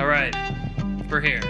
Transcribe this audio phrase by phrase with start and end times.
[0.00, 0.34] All right,
[1.10, 1.42] we're here.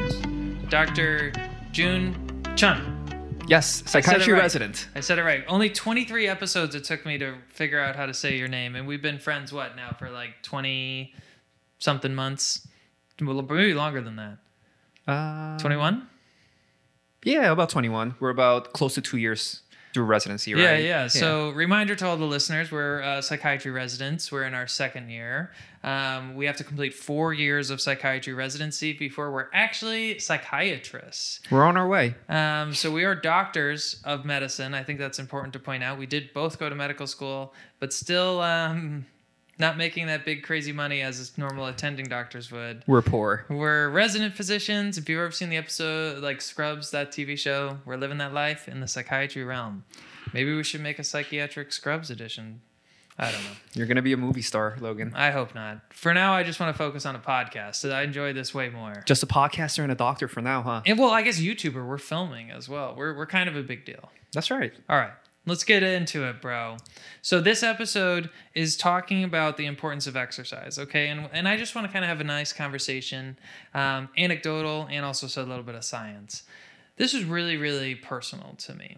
[0.68, 1.32] Dr.
[1.70, 3.38] June Chun.
[3.46, 4.40] Yes, I psychiatry right.
[4.40, 4.88] resident.
[4.96, 5.44] I said it right.
[5.46, 8.88] Only 23 episodes it took me to figure out how to say your name, and
[8.88, 11.14] we've been friends what now for like 20
[11.78, 12.66] something months,
[13.20, 14.38] well, maybe longer than that.
[15.06, 16.08] Uh, 21.
[17.22, 18.16] Yeah, about 21.
[18.18, 19.60] We're about close to two years
[19.92, 20.62] through residency, right?
[20.62, 20.78] yeah.
[20.78, 21.06] Yeah.
[21.08, 24.30] So, reminder to all the listeners: we're uh, psychiatry residents.
[24.30, 25.50] We're in our second year.
[25.82, 31.40] Um, we have to complete four years of psychiatry residency before we're actually psychiatrists.
[31.50, 32.14] we're on our way.
[32.28, 34.74] Um, so we are doctors of medicine.
[34.74, 35.98] I think that's important to point out.
[35.98, 39.06] We did both go to medical school, but still um,
[39.60, 42.82] not making that big crazy money as normal attending doctors would.
[42.86, 43.44] We're poor.
[43.48, 44.98] We're resident physicians.
[44.98, 48.66] If you've ever seen the episode like Scrubs, that TV show, we're living that life
[48.66, 49.84] in the psychiatry realm.
[50.32, 52.62] Maybe we should make a psychiatric Scrubs edition.
[53.18, 53.50] I don't know.
[53.74, 55.12] You're gonna be a movie star, Logan.
[55.14, 55.92] I hope not.
[55.92, 57.76] For now, I just want to focus on a podcast.
[57.76, 59.02] So I enjoy this way more.
[59.04, 60.80] Just a podcaster and a doctor for now, huh?
[60.86, 62.94] And well, I guess YouTuber, we're filming as well.
[62.96, 64.10] We're, we're kind of a big deal.
[64.32, 64.72] That's right.
[64.88, 65.12] All right,
[65.50, 66.78] let's get into it, bro.
[67.20, 71.08] So this episode is talking about the importance of exercise, okay?
[71.08, 73.36] And and I just want to kind of have a nice conversation,
[73.74, 76.44] um, anecdotal, and also so a little bit of science.
[76.96, 78.96] This is really really personal to me.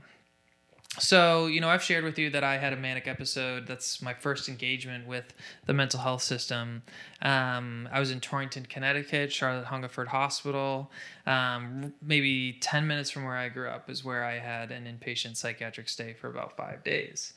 [0.98, 3.66] So, you know, I've shared with you that I had a manic episode.
[3.66, 5.32] That's my first engagement with
[5.64, 6.82] the mental health system.
[7.22, 10.90] Um, I was in Torrington, Connecticut, Charlotte Hungerford Hospital.
[11.26, 15.38] Um, maybe 10 minutes from where I grew up is where I had an inpatient
[15.38, 17.32] psychiatric stay for about five days.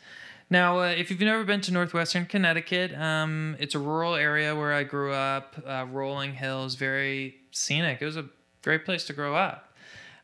[0.50, 4.74] Now, uh, if you've never been to Northwestern Connecticut, um, it's a rural area where
[4.74, 8.02] I grew up, uh, rolling hills, very scenic.
[8.02, 8.26] It was a
[8.64, 9.74] great place to grow up.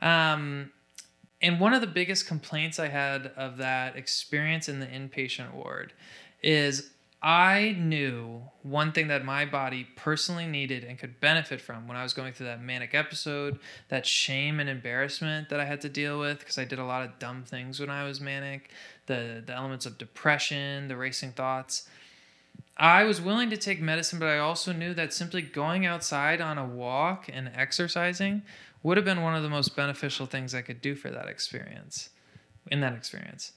[0.02, 0.72] Um,
[1.42, 5.94] and one of the biggest complaints I had of that experience in the inpatient ward
[6.44, 6.92] is
[7.23, 12.02] I knew one thing that my body personally needed and could benefit from when I
[12.02, 16.20] was going through that manic episode, that shame and embarrassment that I had to deal
[16.20, 18.71] with because I did a lot of dumb things when I was manic,
[19.05, 21.87] the the elements of depression, the racing thoughts.
[22.76, 26.58] I was willing to take medicine, but I also knew that simply going outside on
[26.58, 28.42] a walk and exercising
[28.83, 32.09] would have been one of the most beneficial things I could do for that experience.
[32.69, 33.53] In that experience.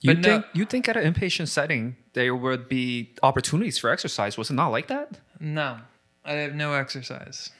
[0.00, 4.36] You But no- you think at an inpatient setting there would be opportunities for exercise?
[4.36, 5.20] Was it not like that?
[5.40, 5.78] No,
[6.24, 7.50] I have no exercise.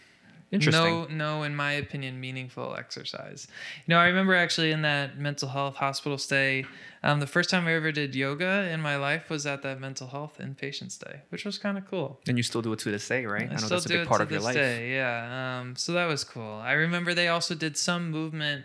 [0.53, 0.83] Interesting.
[0.83, 3.49] No, no, in my opinion, meaningful exercise.
[3.85, 6.65] You know, I remember actually in that mental health hospital stay,
[7.03, 10.07] um, the first time I ever did yoga in my life was at that mental
[10.07, 12.21] health inpatient stay, which was kind of cool.
[12.29, 13.43] And you still do it to this day, right?
[13.43, 14.55] I, know still that's a big part of your this life.
[14.55, 15.61] Day, yeah.
[15.61, 16.61] Um, so that was cool.
[16.63, 18.65] I remember they also did some movement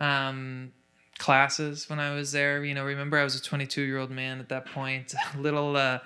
[0.00, 0.72] um,
[1.18, 2.64] classes when I was there.
[2.64, 5.76] You know, remember I was a 22 year old man at that point, a little
[5.76, 5.98] uh,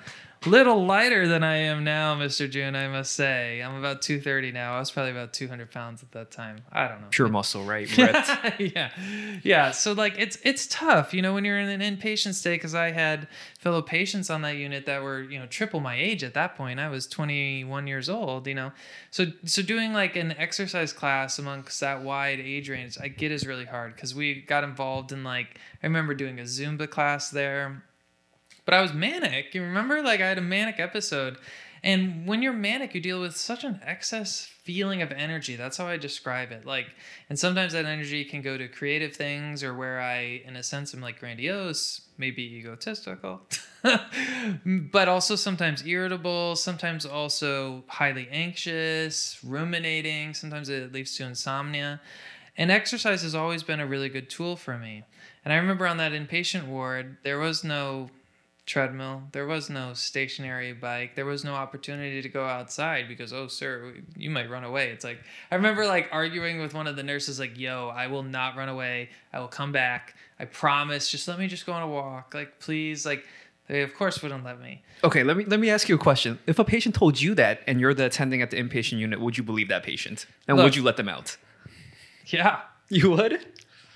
[0.47, 2.49] little lighter than I am now, Mr.
[2.49, 2.77] June.
[2.77, 4.75] I must say, I'm about 230 now.
[4.75, 6.63] I was probably about 200 pounds at that time.
[6.73, 7.07] I don't know.
[7.11, 7.89] Pure muscle, right?
[8.59, 8.91] Yeah,
[9.43, 9.71] yeah.
[9.71, 12.55] So like, it's it's tough, you know, when you're in an inpatient stay.
[12.55, 13.29] Because I had
[13.59, 16.81] fellow patients on that unit that were, you know, triple my age at that point.
[16.81, 18.73] I was 21 years old, you know.
[19.11, 23.47] So so doing like an exercise class amongst that wide age range, I get is
[23.47, 27.83] really hard because we got involved in like I remember doing a Zumba class there
[28.65, 29.55] but I was manic.
[29.55, 30.03] You remember?
[30.03, 31.39] Like I had a manic episode.
[31.85, 35.55] And when you're manic, you deal with such an excess feeling of energy.
[35.55, 36.65] That's how I describe it.
[36.65, 36.87] Like,
[37.29, 40.95] and sometimes that energy can go to creative things or where I, in a sense,
[40.95, 43.43] am like grandiose, maybe egotistical,
[44.65, 50.33] but also sometimes irritable, sometimes also highly anxious, ruminating.
[50.33, 52.01] Sometimes it leads to insomnia.
[52.57, 55.03] And exercise has always been a really good tool for me.
[55.45, 58.09] And I remember on that inpatient ward, there was no
[58.67, 59.25] treadmill.
[59.33, 61.15] There was no stationary bike.
[61.15, 64.91] There was no opportunity to go outside because, oh, sir, you might run away.
[64.91, 65.19] It's like,
[65.51, 68.69] I remember like arguing with one of the nurses, like, yo, I will not run
[68.69, 69.11] away.
[69.33, 70.15] I will come back.
[70.39, 71.11] I promise.
[71.11, 72.33] Just let me just go on a walk.
[72.35, 73.05] Like, please.
[73.05, 73.25] Like,
[73.69, 74.83] they, of course, wouldn't let me.
[75.03, 76.39] okay, let me let me ask you a question.
[76.47, 79.39] If a patient told you that and you're the attending at the inpatient unit, would
[79.39, 80.27] you believe that patient?
[80.47, 80.65] And Look.
[80.65, 81.37] would you let them out?
[82.27, 82.61] Yeah.
[82.91, 83.45] You would?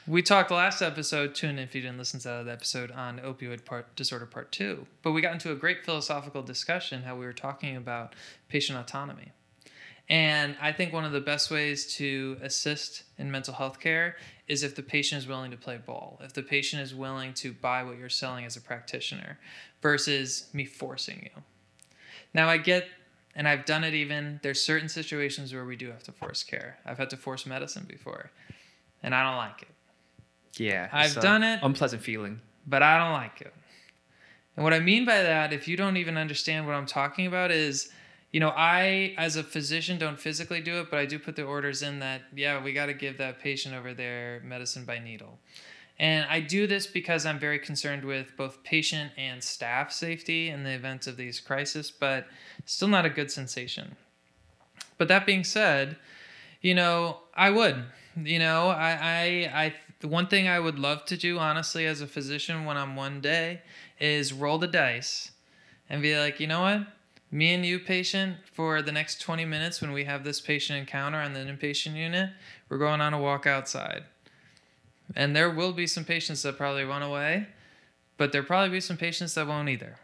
[0.09, 3.67] We talked last episode, tune in if you didn't listen to that episode on opioid
[3.67, 4.87] part disorder part two.
[5.03, 8.15] But we got into a great philosophical discussion how we were talking about
[8.49, 9.33] patient autonomy.
[10.09, 14.17] And I think one of the best ways to assist in mental health care
[14.47, 17.53] is if the patient is willing to play ball, if the patient is willing to
[17.53, 19.39] buy what you're selling as a practitioner
[19.83, 21.43] versus me forcing you.
[22.33, 22.89] Now, I get,
[23.35, 26.79] and I've done it even, there's certain situations where we do have to force care.
[26.87, 28.31] I've had to force medicine before,
[29.03, 29.69] and I don't like it.
[30.59, 30.89] Yeah.
[30.93, 31.61] I've done it.
[31.63, 32.41] Unpleasant feeling.
[32.67, 33.55] but I don't like it.
[34.57, 37.51] And what I mean by that, if you don't even understand what I'm talking about,
[37.51, 37.91] is
[38.33, 41.45] you know, I as a physician don't physically do it, but I do put the
[41.45, 45.39] orders in that yeah, we got to give that patient over there medicine by needle.
[45.99, 50.63] And I do this because I'm very concerned with both patient and staff safety in
[50.63, 52.27] the event of these crises, but
[52.67, 53.97] still not a good sensation.
[54.97, 55.97] But that being said,
[56.61, 57.85] you know, I would.
[58.23, 62.01] You know, I, I, I, the one thing I would love to do, honestly, as
[62.01, 63.63] a physician, when I'm one day,
[64.01, 65.33] is roll the dice
[65.91, 66.87] and be like, you know what?
[67.31, 71.19] Me and you, patient, for the next 20 minutes when we have this patient encounter
[71.19, 72.31] on the inpatient unit,
[72.69, 74.05] we're going on a walk outside.
[75.15, 77.49] And there will be some patients that probably run away,
[78.17, 79.97] but there'll probably be some patients that won't either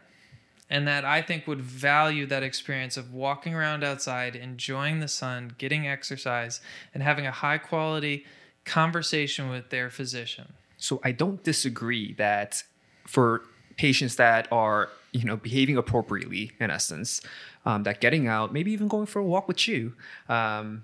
[0.69, 5.53] and that I think would value that experience of walking around outside, enjoying the sun,
[5.57, 6.59] getting exercise,
[6.93, 8.25] and having a high quality
[8.65, 10.53] conversation with their physician.
[10.77, 12.63] So I don't disagree that
[13.07, 13.43] for
[13.77, 17.21] patients that are you know behaving appropriately in essence,
[17.65, 19.93] um, that getting out, maybe even going for a walk with you,
[20.29, 20.83] um,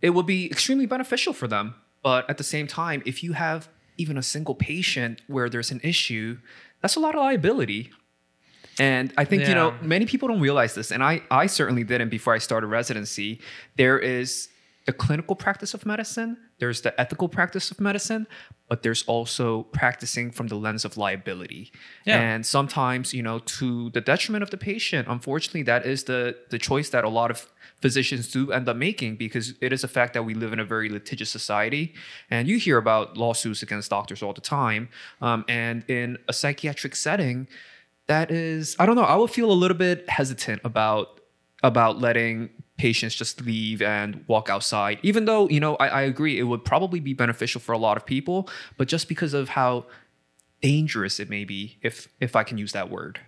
[0.00, 1.74] it will be extremely beneficial for them.
[2.02, 5.80] But at the same time, if you have even a single patient where there's an
[5.82, 6.38] issue,
[6.80, 7.90] that's a lot of liability
[8.78, 9.48] and I think, yeah.
[9.50, 12.66] you know, many people don't realize this, and I, I certainly didn't before I started
[12.66, 13.40] residency.
[13.76, 14.48] There is
[14.86, 18.26] the clinical practice of medicine, there's the ethical practice of medicine,
[18.68, 21.72] but there's also practicing from the lens of liability.
[22.04, 22.20] Yeah.
[22.20, 26.58] And sometimes, you know, to the detriment of the patient, unfortunately, that is the the
[26.58, 30.14] choice that a lot of physicians do end up making because it is a fact
[30.14, 31.92] that we live in a very litigious society.
[32.30, 34.88] And you hear about lawsuits against doctors all the time.
[35.20, 37.48] Um, and in a psychiatric setting,
[38.06, 41.20] that is i don't know i would feel a little bit hesitant about
[41.62, 44.98] about letting patients just leave and walk outside.
[45.02, 47.96] Even though you know I, I agree it would probably be beneficial for a lot
[47.96, 49.86] of people but just because of how
[50.60, 53.20] dangerous it may be if if i can use that word.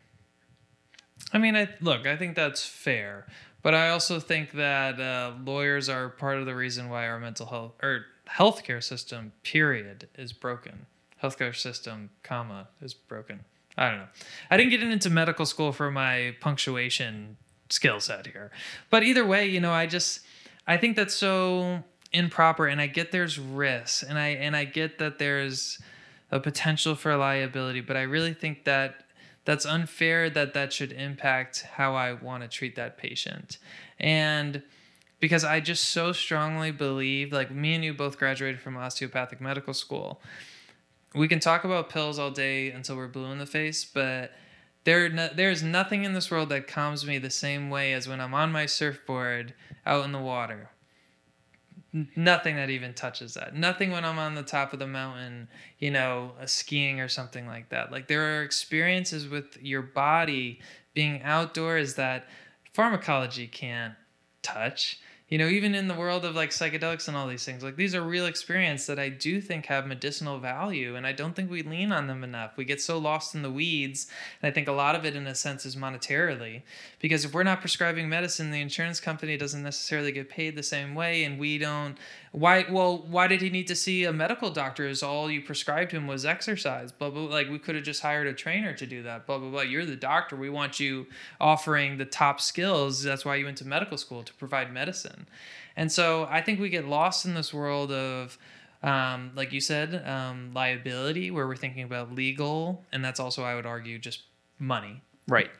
[1.32, 3.26] I mean i look i think that's fair
[3.62, 7.46] but i also think that uh, lawyers are part of the reason why our mental
[7.46, 10.86] health or healthcare system period is broken.
[11.22, 13.44] Healthcare system comma is broken.
[13.78, 14.08] I don't know.
[14.50, 17.36] I didn't get into medical school for my punctuation
[17.68, 18.50] skill set here.
[18.90, 20.20] But either way, you know, I just
[20.66, 21.82] I think that's so
[22.12, 25.80] improper and I get there's risks and I and I get that there's
[26.30, 29.04] a potential for liability, but I really think that
[29.44, 33.58] that's unfair that that should impact how I want to treat that patient.
[34.00, 34.62] And
[35.20, 39.72] because I just so strongly believe like me and you both graduated from osteopathic medical
[39.72, 40.20] school
[41.16, 44.32] we can talk about pills all day until we're blue in the face, but
[44.86, 48.20] there no, there's nothing in this world that calms me the same way as when
[48.20, 49.52] I'm on my surfboard
[49.84, 50.70] out in the water.
[52.14, 53.56] Nothing that even touches that.
[53.56, 55.48] Nothing when I'm on the top of the mountain,
[55.78, 57.90] you know, uh, skiing or something like that.
[57.90, 60.60] Like there are experiences with your body
[60.94, 62.28] being outdoors that
[62.72, 63.94] pharmacology can't
[64.42, 67.74] touch you know even in the world of like psychedelics and all these things like
[67.74, 71.50] these are real experiences that i do think have medicinal value and i don't think
[71.50, 72.56] we lean on them enough.
[72.56, 74.06] We get so lost in the weeds
[74.40, 76.62] and i think a lot of it in a sense is monetarily
[77.00, 80.94] because if we're not prescribing medicine the insurance company doesn't necessarily get paid the same
[80.94, 81.96] way and we don't
[82.30, 85.90] why well why did he need to see a medical doctor as all you prescribed
[85.90, 89.02] him was exercise blah blah like we could have just hired a trainer to do
[89.02, 89.62] that blah blah blah.
[89.62, 91.06] You're the doctor we want you
[91.40, 95.15] offering the top skills that's why you went to medical school to provide medicine
[95.76, 98.38] and so i think we get lost in this world of
[98.82, 103.54] um, like you said um, liability where we're thinking about legal and that's also i
[103.54, 104.22] would argue just
[104.58, 105.50] money right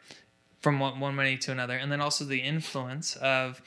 [0.60, 3.62] from one, one money to another and then also the influence of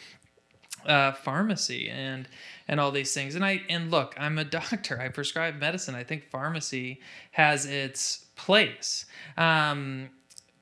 [0.86, 2.27] uh, pharmacy and
[2.67, 3.36] and all these things.
[3.36, 5.00] And I and look, I'm a doctor.
[5.00, 5.96] I prescribe medicine.
[5.96, 9.05] I think pharmacy has its place.
[9.38, 10.10] Um,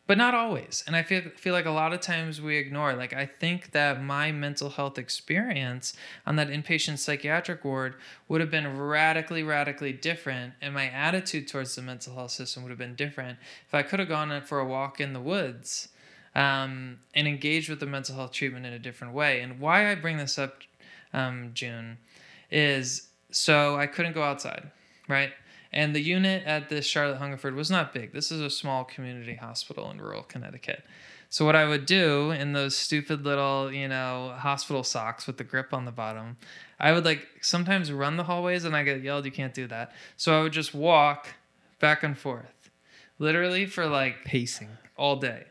[0.07, 0.83] but not always.
[0.87, 2.93] And I feel feel like a lot of times we ignore.
[2.93, 5.93] Like I think that my mental health experience
[6.25, 7.95] on that inpatient psychiatric ward
[8.29, 12.69] would have been radically, radically different, and my attitude towards the mental health system would
[12.69, 13.37] have been different
[13.67, 15.89] if I could have gone for a walk in the woods
[16.33, 19.41] um, and engage with the mental health treatment in a different way.
[19.41, 20.61] And why I bring this up,
[21.13, 21.97] um, June,
[22.49, 24.71] is so I couldn't go outside,
[25.09, 25.31] right?
[25.71, 28.13] And the unit at the Charlotte Hungerford was not big.
[28.13, 30.83] This is a small community hospital in rural Connecticut.
[31.29, 35.43] So what I would do in those stupid little, you know, hospital socks with the
[35.43, 36.37] grip on the bottom,
[36.79, 39.91] I would like sometimes run the hallways and I get yelled, you can't do that.
[40.15, 41.27] So I would just walk
[41.79, 42.69] back and forth,
[43.19, 45.47] literally for like pacing all day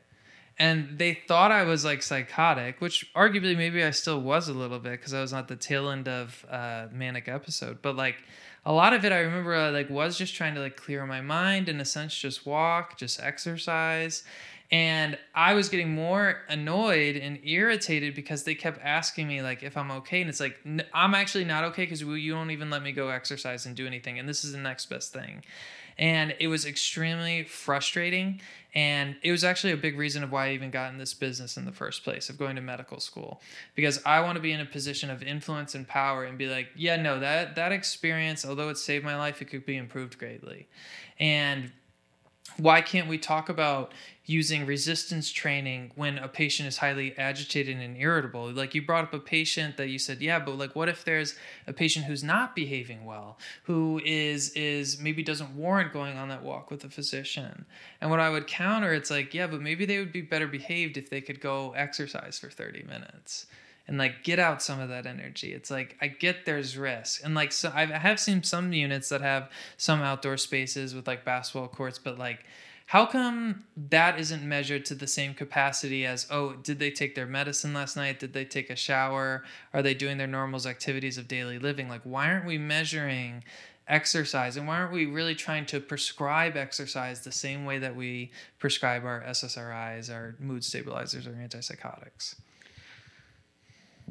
[0.59, 4.79] and they thought I was like psychotic, which arguably maybe I still was a little
[4.79, 7.83] bit because I was at the tail end of uh, manic episode.
[7.83, 8.17] But like
[8.67, 11.23] a lot of it, I remember I like was just trying to like clear my
[11.23, 14.25] mind in a sense, just walk, just exercise,
[14.73, 19.77] And I was getting more annoyed and irritated because they kept asking me like if
[19.77, 22.83] I'm okay, and it's like n- I'm actually not okay because you don't even let
[22.83, 25.45] me go exercise and do anything, and this is the next best thing.
[25.99, 28.41] And it was extremely frustrating.
[28.75, 31.57] And it was actually a big reason of why I even got in this business
[31.57, 33.41] in the first place of going to medical school.
[33.75, 36.69] Because I want to be in a position of influence and power and be like,
[36.77, 40.69] yeah, no, that that experience, although it saved my life, it could be improved greatly.
[41.19, 41.73] And
[42.59, 43.93] why can't we talk about
[44.25, 48.51] using resistance training when a patient is highly agitated and irritable?
[48.51, 51.37] Like you brought up a patient that you said yeah but like what if there's
[51.67, 56.43] a patient who's not behaving well who is is maybe doesn't warrant going on that
[56.43, 57.65] walk with a physician?
[58.01, 60.97] And what i would counter it's like yeah but maybe they would be better behaved
[60.97, 63.47] if they could go exercise for 30 minutes
[63.89, 65.53] and like get out some of that energy.
[65.53, 69.21] It's like I get there's risk, and like so I have seen some units that
[69.21, 72.45] have some outdoor spaces with like basketball courts, but like
[72.87, 77.27] how come that isn't measured to the same capacity as oh did they take their
[77.27, 78.19] medicine last night?
[78.21, 79.45] Did they take a shower?
[79.73, 81.89] Are they doing their normal activities of daily living?
[81.89, 83.45] Like why aren't we measuring
[83.89, 84.57] exercise?
[84.57, 89.05] And why aren't we really trying to prescribe exercise the same way that we prescribe
[89.05, 92.37] our ssris our mood stabilizers or antipsychotics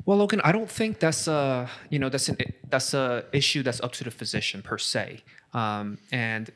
[0.06, 2.38] well, Logan, I don't think that's a you know that's an
[2.70, 5.24] that's a issue that's up to the physician per se,
[5.54, 6.52] um, and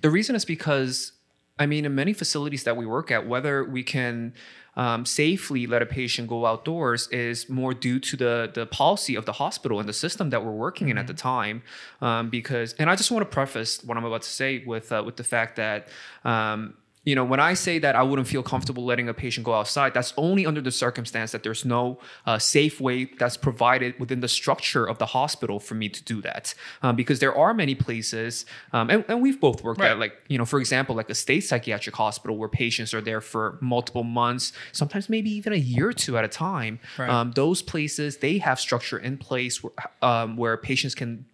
[0.00, 1.12] the reason is because
[1.60, 4.32] I mean, in many facilities that we work at, whether we can
[4.76, 9.26] um, safely let a patient go outdoors is more due to the the policy of
[9.26, 10.92] the hospital and the system that we're working mm-hmm.
[10.92, 11.28] in at the mm-hmm.
[11.28, 11.62] time.
[12.00, 15.02] Um, because, and I just want to preface what I'm about to say with uh,
[15.04, 15.88] with the fact that
[16.24, 16.74] um,
[17.10, 19.94] you know, when I say that I wouldn't feel comfortable letting a patient go outside,
[19.94, 24.28] that's only under the circumstance that there's no uh, safe way that's provided within the
[24.28, 26.54] structure of the hospital for me to do that.
[26.84, 29.90] Um, because there are many places, um, and, and, we've both worked right.
[29.90, 33.20] at, like, you know, for example, like a state psychiatric hospital where patients are there
[33.20, 36.78] for multiple months, sometimes maybe even a year or two at a time.
[36.96, 37.10] Right.
[37.10, 41.24] Um, those places, they have structure in place where, um, where patients can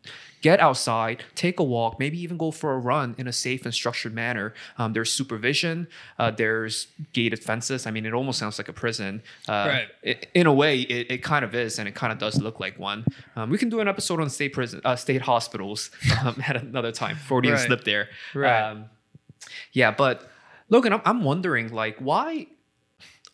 [0.46, 3.74] get outside, take a walk, maybe even go for a run in a safe and
[3.74, 4.54] structured manner.
[4.78, 5.88] Um, there's supervision,
[6.20, 7.84] uh, there's gated fences.
[7.84, 9.22] I mean, it almost sounds like a prison.
[9.48, 9.88] Uh, right.
[10.04, 12.60] It, in a way, it, it, kind of is, and it kind of does look
[12.60, 13.04] like one.
[13.34, 15.90] Um, we can do an episode on state prison, uh, state hospitals
[16.22, 17.16] um, at another time.
[17.16, 17.66] Freudian right.
[17.66, 18.08] slip there.
[18.32, 18.70] Right.
[18.70, 18.84] Um,
[19.72, 20.30] yeah, but
[20.68, 22.46] Logan, I'm, I'm wondering, like, why?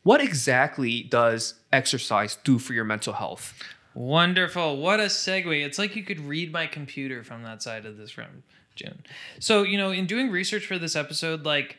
[0.03, 3.53] What exactly does exercise do for your mental health?
[3.95, 4.79] Wonderful.
[4.79, 5.65] What a segue.
[5.65, 8.43] It's like you could read my computer from that side of this room,
[8.75, 9.03] June.
[9.39, 11.79] So, you know, in doing research for this episode, like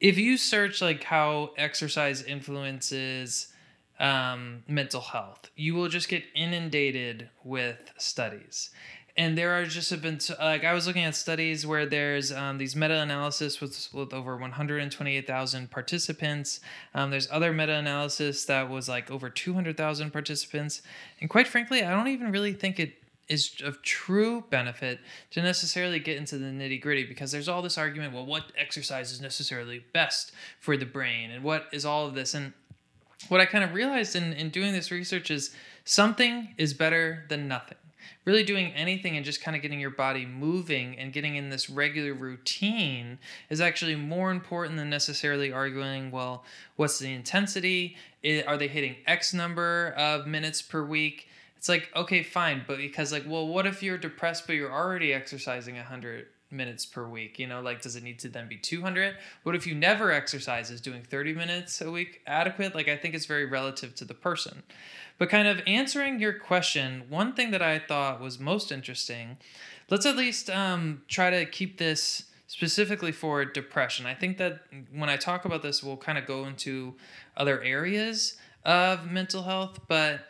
[0.00, 3.48] if you search like how exercise influences
[3.98, 8.70] um, mental health, you will just get inundated with studies
[9.18, 12.58] and there are just have been like I was looking at studies where there's um,
[12.58, 16.60] these meta-analysis with with over 128,000 participants.
[16.94, 20.82] Um, there's other meta-analysis that was like over 200,000 participants,
[21.20, 22.94] and quite frankly, I don't even really think it
[23.28, 25.00] is of true benefit
[25.32, 28.12] to necessarily get into the nitty gritty because there's all this argument.
[28.12, 32.34] Well, what exercise is necessarily best for the brain, and what is all of this?
[32.34, 32.52] And
[33.28, 35.54] what I kind of realized in in doing this research is
[35.86, 37.78] something is better than nothing
[38.26, 41.70] really doing anything and just kind of getting your body moving and getting in this
[41.70, 43.18] regular routine
[43.48, 47.96] is actually more important than necessarily arguing, well, what's the intensity?
[48.46, 51.28] Are they hitting X number of minutes per week?
[51.56, 55.14] It's like, okay, fine, but because, like, well, what if you're depressed but you're already
[55.14, 57.38] exercising 100 minutes per week?
[57.38, 59.16] You know, like, does it need to then be 200?
[59.42, 60.70] What if you never exercise?
[60.70, 62.74] Is doing 30 minutes a week adequate?
[62.74, 64.62] Like, I think it's very relative to the person.
[65.18, 69.38] But kind of answering your question, one thing that I thought was most interesting,
[69.90, 74.06] let's at least um, try to keep this specifically for depression.
[74.06, 74.60] I think that
[74.92, 76.94] when I talk about this, we'll kind of go into
[77.36, 80.20] other areas of mental health, but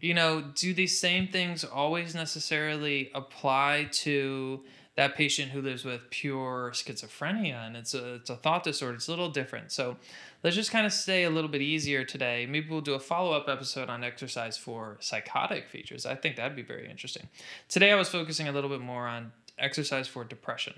[0.00, 4.60] you know, do these same things always necessarily apply to
[4.98, 8.96] that patient who lives with pure schizophrenia and it's a, it's a thought disorder?
[8.96, 9.70] It's a little different.
[9.70, 9.96] So
[10.42, 12.46] let's just kind of stay a little bit easier today.
[12.50, 16.04] Maybe we'll do a follow up episode on exercise for psychotic features.
[16.04, 17.28] I think that'd be very interesting.
[17.68, 20.74] Today I was focusing a little bit more on exercise for depression.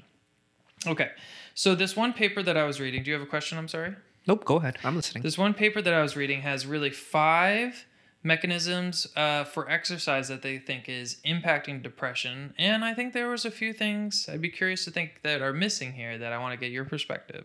[0.86, 1.12] Okay,
[1.54, 3.56] so this one paper that I was reading, do you have a question?
[3.56, 3.94] I'm sorry?
[4.26, 4.76] Nope, go ahead.
[4.84, 5.22] I'm listening.
[5.22, 7.86] This one paper that I was reading has really five
[8.22, 12.52] mechanisms uh, for exercise that they think is impacting depression.
[12.58, 15.52] And I think there was a few things I'd be curious to think that are
[15.52, 17.44] missing here that I want to get your perspective.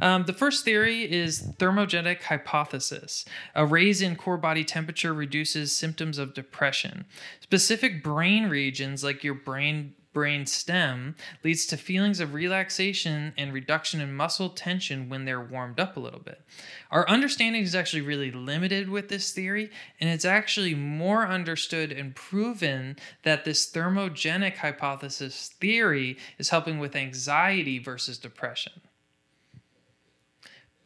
[0.00, 3.24] Um, the first theory is thermogenic hypothesis.
[3.54, 7.04] A raise in core body temperature reduces symptoms of depression.
[7.40, 11.14] Specific brain regions, like your brain brain stem
[11.44, 16.00] leads to feelings of relaxation and reduction in muscle tension when they're warmed up a
[16.00, 16.42] little bit.
[16.90, 22.14] Our understanding is actually really limited with this theory, and it's actually more understood and
[22.14, 28.80] proven that this thermogenic hypothesis theory is helping with anxiety versus depression.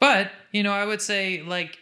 [0.00, 1.78] But, you know, I would say, like,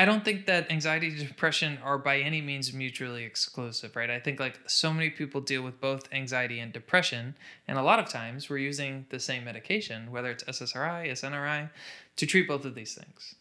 [0.00, 4.08] I don't think that anxiety and depression are by any means mutually exclusive, right?
[4.08, 7.34] I think like so many people deal with both anxiety and depression,
[7.68, 11.68] and a lot of times we're using the same medication, whether it's SSRI, SNRI,
[12.16, 13.34] to treat both of these things.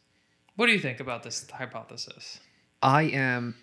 [0.58, 2.42] What do you think about this hypothesis?
[2.84, 3.56] I am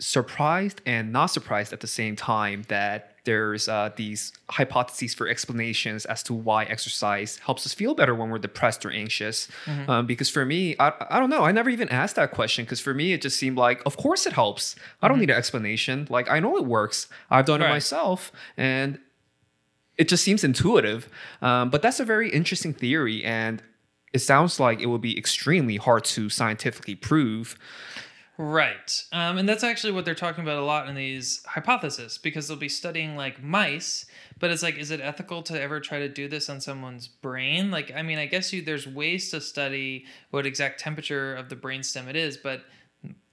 [0.00, 6.06] surprised and not surprised at the same time that there's uh, these hypotheses for explanations
[6.06, 9.48] as to why exercise helps us feel better when we're depressed or anxious.
[9.66, 9.90] Mm-hmm.
[9.90, 12.80] Um, because for me, I, I don't know, I never even asked that question because
[12.80, 14.76] for me, it just seemed like, of course it helps.
[15.02, 15.20] I don't mm-hmm.
[15.20, 16.06] need an explanation.
[16.08, 17.68] Like, I know it works, I've done right.
[17.68, 18.32] it myself.
[18.56, 18.98] And
[19.98, 21.08] it just seems intuitive.
[21.42, 23.24] Um, but that's a very interesting theory.
[23.24, 23.62] And
[24.12, 27.58] it sounds like it would be extremely hard to scientifically prove.
[28.40, 29.04] Right.
[29.10, 32.56] Um, and that's actually what they're talking about a lot in these hypotheses because they'll
[32.56, 34.06] be studying like mice,
[34.38, 37.72] but it's like, is it ethical to ever try to do this on someone's brain?
[37.72, 41.56] Like, I mean, I guess you there's ways to study what exact temperature of the
[41.56, 42.62] brainstem it is, but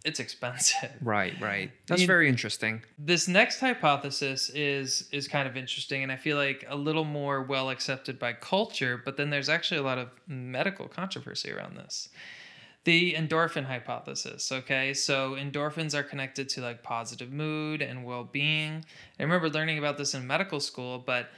[0.03, 0.89] it's expensive.
[1.01, 1.71] Right, right.
[1.85, 2.81] That's you, very interesting.
[2.97, 7.43] This next hypothesis is is kind of interesting and I feel like a little more
[7.43, 12.09] well accepted by culture, but then there's actually a lot of medical controversy around this
[12.85, 14.93] the endorphin hypothesis okay?
[14.93, 18.85] So endorphins are connected to like positive mood and well-being.
[19.19, 21.29] I remember learning about this in medical school but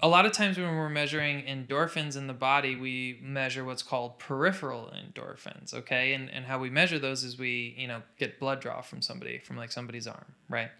[0.00, 4.18] a lot of times when we're measuring endorphins in the body we measure what's called
[4.18, 6.14] peripheral endorphins okay?
[6.14, 9.38] And, and how we measure those is we you know get blood draw from somebody
[9.38, 10.70] from like somebody's arm right?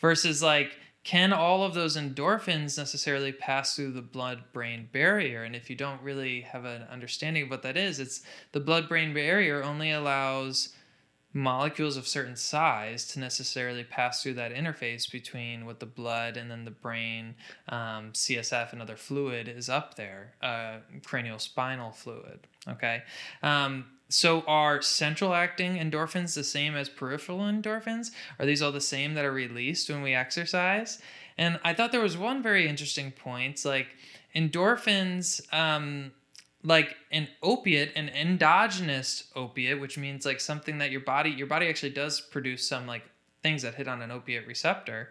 [0.00, 5.42] Versus like can all of those endorphins necessarily pass through the blood brain barrier?
[5.42, 8.88] And if you don't really have an understanding of what that is, it's the blood
[8.88, 10.74] brain barrier only allows
[11.34, 16.50] molecules of certain size to necessarily pass through that interface between what the blood and
[16.50, 17.34] then the brain,
[17.68, 22.46] um, CSF, and other fluid is up there, uh, cranial spinal fluid.
[22.68, 23.02] Okay.
[23.42, 28.10] Um, so are central acting endorphins the same as peripheral endorphins?
[28.38, 31.00] Are these all the same that are released when we exercise?
[31.38, 33.88] And I thought there was one very interesting point, like
[34.36, 36.12] endorphins, um,
[36.62, 41.68] like an opiate, an endogenous opiate, which means like something that your body, your body
[41.68, 43.04] actually does produce some like
[43.42, 45.10] things that hit on an opiate receptor.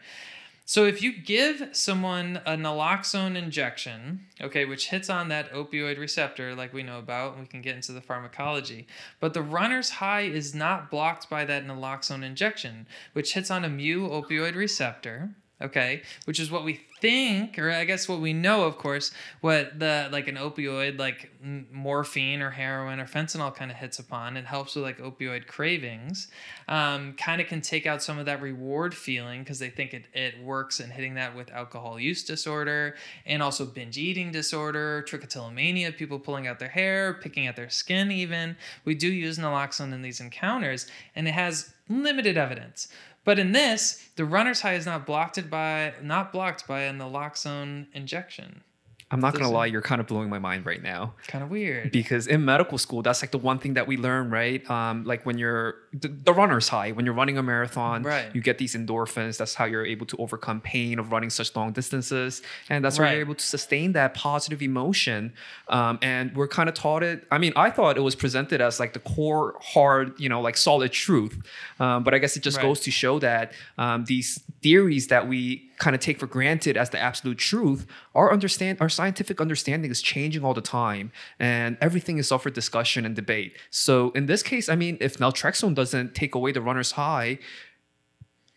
[0.71, 6.55] So if you give someone a naloxone injection, okay, which hits on that opioid receptor
[6.55, 8.87] like we know about, and we can get into the pharmacology,
[9.19, 13.69] but the runner's high is not blocked by that naloxone injection, which hits on a
[13.69, 15.31] mu opioid receptor,
[15.61, 19.79] okay, which is what we think, or I guess what we know, of course, what
[19.79, 21.31] the like an opioid like
[21.71, 24.37] morphine or heroin or fentanyl kind of hits upon.
[24.37, 26.27] It helps with like opioid cravings.
[26.67, 30.05] Um, kind of can take out some of that reward feeling because they think it,
[30.13, 32.95] it works in hitting that with alcohol use disorder
[33.25, 38.11] and also binge eating disorder, trichotillomania, people pulling out their hair, picking at their skin,
[38.11, 38.55] even.
[38.85, 42.87] We do use naloxone in these encounters, and it has limited evidence.
[43.23, 47.87] But in this, the runner's high is not blocked by not blocked by a naloxone
[47.93, 48.63] injection.
[49.11, 51.13] I'm not gonna lie, you're kind of blowing my mind right now.
[51.27, 51.91] Kind of weird.
[51.91, 54.67] Because in medical school, that's like the one thing that we learn, right?
[54.71, 58.33] Um, like when you're the, the, runner's high, when you're running a marathon, right.
[58.33, 59.37] you get these endorphins.
[59.37, 63.07] That's how you're able to overcome pain of running such long distances, and that's right.
[63.07, 65.33] how you're able to sustain that positive emotion.
[65.67, 67.27] Um, and we're kind of taught it.
[67.29, 70.55] I mean, I thought it was presented as like the core, hard, you know, like
[70.55, 71.37] solid truth.
[71.79, 72.63] Um, but I guess it just right.
[72.63, 76.91] goes to show that um, these theories that we kind of take for granted as
[76.91, 82.19] the absolute truth, our understand our scientific understanding is changing all the time, and everything
[82.19, 83.57] is up for discussion and debate.
[83.71, 87.39] So in this case, I mean, if naltrexone doesn't take away the runner's high,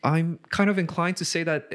[0.02, 1.74] I'm kind of inclined to say that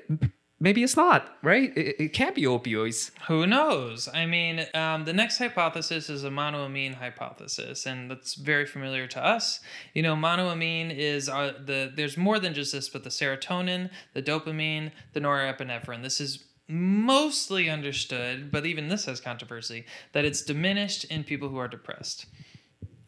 [0.59, 1.75] maybe it's not right?
[1.77, 3.11] It, it can't be opioids.
[3.27, 4.09] Who knows?
[4.13, 9.25] I mean um, the next hypothesis is a monoamine hypothesis and that's very familiar to
[9.25, 9.59] us.
[9.93, 14.21] You know monoamine is uh, the there's more than just this but the serotonin the
[14.21, 16.03] dopamine the norepinephrine.
[16.03, 21.57] This is mostly understood but even this has controversy that it's diminished in people who
[21.57, 22.27] are depressed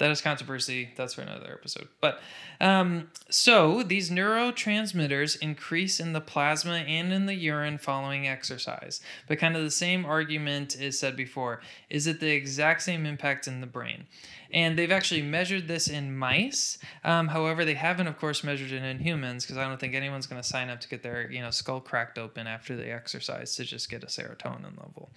[0.02, 0.90] that is controversy.
[0.96, 1.88] That's for another episode.
[2.02, 2.20] But
[2.60, 9.02] um, so these neurotransmitters increase in the plasma and in the urine following exercise.
[9.28, 11.62] But kind of the same argument is said before.
[11.88, 14.08] Is it the exact same impact in the brain?
[14.54, 16.78] And they've actually measured this in mice.
[17.04, 20.28] Um, however, they haven't, of course, measured it in humans because I don't think anyone's
[20.28, 23.56] going to sign up to get their you know skull cracked open after they exercise
[23.56, 25.10] to just get a serotonin level.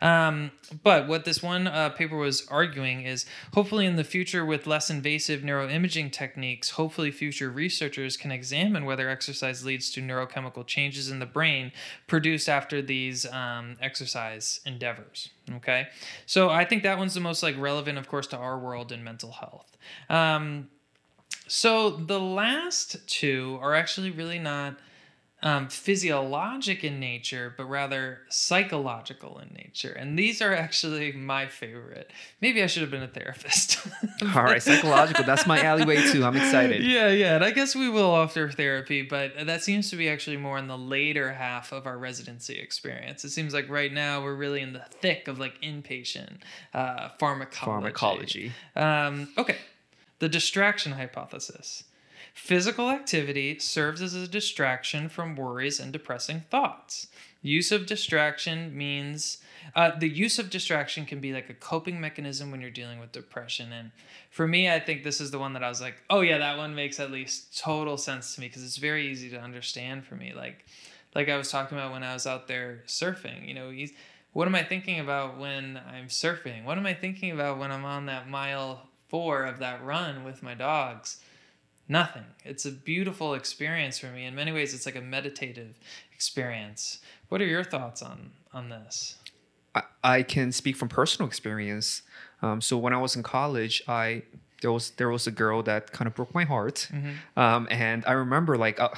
[0.00, 0.50] Um,
[0.82, 4.90] but what this one uh, paper was arguing is hopefully in the future, with less
[4.90, 11.18] invasive neuroimaging techniques, hopefully future researchers can examine whether exercise leads to neurochemical changes in
[11.18, 11.72] the brain
[12.06, 15.30] produced after these um, exercise endeavors.
[15.56, 15.88] Okay,
[16.26, 19.02] so I think that one's the most like relevant, of course, to our world in
[19.02, 19.76] mental health.
[20.08, 20.68] Um,
[21.48, 24.76] so the last two are actually really not
[25.42, 29.92] um, physiologic in nature, but rather psychological in nature.
[29.92, 32.10] And these are actually my favorite.
[32.40, 33.78] Maybe I should have been a therapist.
[34.34, 35.24] All right, psychological.
[35.24, 36.24] That's my alleyway too.
[36.24, 36.84] I'm excited.
[36.84, 37.36] Yeah, yeah.
[37.36, 40.68] And I guess we will offer therapy, but that seems to be actually more in
[40.68, 43.24] the later half of our residency experience.
[43.24, 46.40] It seems like right now we're really in the thick of like inpatient
[46.74, 47.64] uh, pharmacology.
[47.64, 48.52] Pharmacology.
[48.76, 49.56] Um, okay.
[50.18, 51.84] The distraction hypothesis.
[52.34, 57.08] Physical activity serves as a distraction from worries and depressing thoughts.
[57.42, 59.38] Use of distraction means
[59.74, 63.12] uh, the use of distraction can be like a coping mechanism when you're dealing with
[63.12, 63.72] depression.
[63.72, 63.92] And
[64.30, 66.58] for me, I think this is the one that I was like, oh yeah, that
[66.58, 70.16] one makes at least total sense to me because it's very easy to understand for
[70.16, 70.32] me.
[70.34, 70.66] Like,
[71.14, 73.46] like I was talking about when I was out there surfing.
[73.46, 73.92] You know, he's
[74.32, 76.64] what am I thinking about when I'm surfing?
[76.64, 80.42] What am I thinking about when I'm on that mile four of that run with
[80.42, 81.20] my dogs?
[81.90, 82.24] Nothing.
[82.44, 84.24] It's a beautiful experience for me.
[84.24, 85.78] In many ways, it's like a meditative
[86.14, 87.00] experience.
[87.28, 89.16] What are your thoughts on on this?
[89.74, 92.02] I, I can speak from personal experience.
[92.42, 94.22] Um, so when I was in college, I
[94.62, 97.38] there was there was a girl that kind of broke my heart, mm-hmm.
[97.38, 98.88] um, and I remember like uh,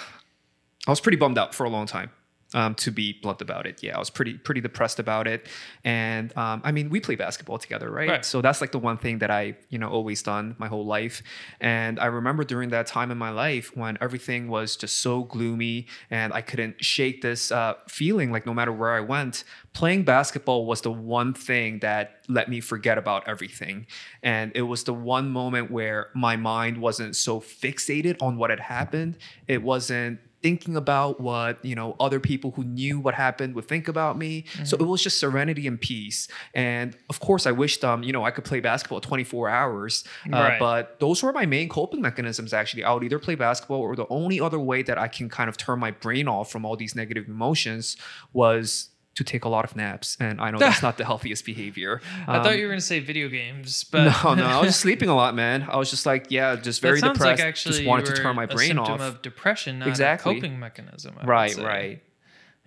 [0.87, 2.11] I was pretty bummed out for a long time
[2.55, 3.83] um, to be blunt about it.
[3.83, 5.49] Yeah, I was pretty pretty depressed about it,
[5.85, 8.09] and um, I mean, we play basketball together, right?
[8.09, 8.25] right?
[8.25, 11.23] So that's like the one thing that I you know always done my whole life,
[11.61, 15.87] and I remember during that time in my life when everything was just so gloomy
[16.11, 20.67] and I couldn't shake this uh, feeling like no matter where I went, playing basketball
[20.67, 23.87] was the one thing that let me forget about everything,
[24.23, 28.61] and it was the one moment where my mind wasn't so fixated on what had
[28.61, 29.17] happened.
[29.47, 33.89] It wasn't thinking about what you know other people who knew what happened would think
[33.89, 34.65] about me mm-hmm.
[34.65, 38.25] so it was just serenity and peace and of course i wished um you know
[38.25, 40.59] i could play basketball 24 hours uh, right.
[40.59, 44.07] but those were my main coping mechanisms actually i would either play basketball or the
[44.11, 46.95] only other way that i can kind of turn my brain off from all these
[46.95, 47.97] negative emotions
[48.33, 52.01] was to take a lot of naps, and I know that's not the healthiest behavior.
[52.27, 54.69] Um, I thought you were going to say video games, but no, no, I was
[54.69, 55.67] just sleeping a lot, man.
[55.69, 57.21] I was just like, yeah, just very depressed.
[57.21, 59.01] Like actually just wanted to turn my brain a off.
[59.01, 60.33] of depression, not exactly.
[60.33, 61.17] a coping mechanism.
[61.19, 62.03] I right, right.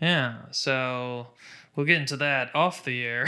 [0.01, 0.37] Yeah.
[0.51, 1.27] So
[1.75, 3.25] we'll get into that off the air.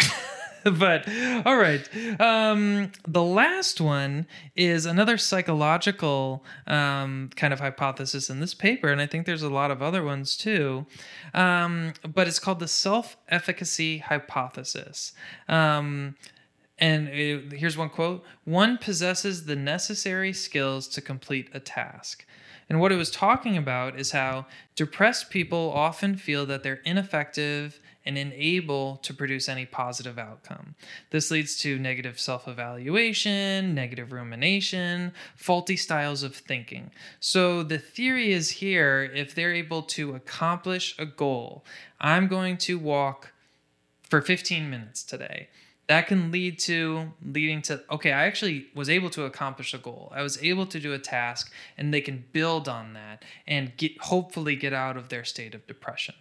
[0.79, 1.07] but
[1.45, 1.87] all right.
[2.19, 8.99] Um, the last one is another psychological um, kind of hypothesis in this paper, and
[8.99, 10.85] I think there's a lot of other ones too.
[11.33, 15.13] Um, but it's called the self efficacy hypothesis.
[15.47, 16.15] Um,
[16.79, 22.25] and it, here's one quote One possesses the necessary skills to complete a task.
[22.69, 27.79] And what it was talking about is how depressed people often feel that they're ineffective
[28.07, 30.75] and unable to produce any positive outcome.
[31.11, 36.91] This leads to negative self evaluation, negative rumination, faulty styles of thinking.
[37.19, 41.65] So the theory is here if they're able to accomplish a goal,
[41.99, 43.33] I'm going to walk
[44.09, 45.49] for 15 minutes today
[45.87, 50.11] that can lead to leading to okay i actually was able to accomplish a goal
[50.15, 53.99] i was able to do a task and they can build on that and get
[54.01, 56.15] hopefully get out of their state of depression